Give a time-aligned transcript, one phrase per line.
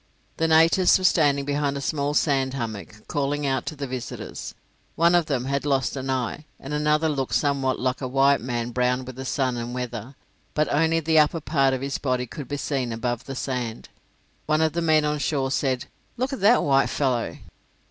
[0.37, 4.55] The natives were standing behind a small sand hummock calling out to the visitors.
[4.95, 8.71] One of them had lost an eye, and another looked somewhat like a white man
[8.71, 10.15] browned with the sun and weather,
[10.55, 13.89] but only the upper part of his body could be seen above the sand.
[14.47, 15.85] One of the men on shore said,
[16.17, 17.37] "Look at that white fellow."